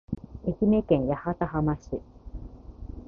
[0.47, 2.01] 愛媛県八幡浜市